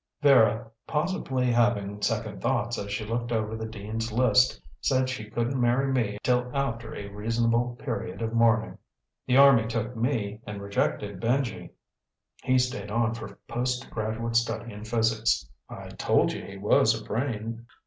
Vera, 0.23 0.71
possibly 0.87 1.51
having 1.51 2.01
second 2.01 2.41
thoughts 2.41 2.79
as 2.79 2.91
she 2.91 3.05
looked 3.05 3.31
over 3.31 3.55
the 3.55 3.67
Dean's 3.67 4.11
List, 4.11 4.59
said 4.79 5.07
she 5.07 5.29
couldn't 5.29 5.61
marry 5.61 5.93
me 5.93 6.17
till 6.23 6.49
after 6.55 6.95
a 6.95 7.05
reasonable 7.09 7.75
period 7.75 8.19
of 8.23 8.33
mourning. 8.33 8.79
The 9.27 9.37
Army 9.37 9.67
took 9.67 9.95
me 9.95 10.41
and 10.47 10.59
rejected 10.59 11.21
Benji. 11.21 11.69
He 12.41 12.57
stayed 12.57 12.89
on 12.89 13.13
for 13.13 13.37
post 13.47 13.91
graduate 13.91 14.35
study 14.35 14.73
in 14.73 14.85
physics. 14.85 15.47
I 15.69 15.89
told 15.89 16.33
you 16.33 16.43
he 16.45 16.57
was 16.57 16.99
a 16.99 17.05
brain. 17.05 17.67